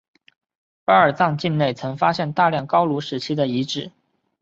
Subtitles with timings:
[0.83, 3.91] 巴尔藏境内曾发现大量高卢时期的遗址。